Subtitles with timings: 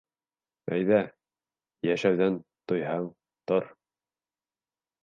[0.77, 1.01] Әйҙә,
[1.89, 2.41] йәшәүҙән
[2.73, 3.07] туйһаң,
[3.53, 3.71] тор!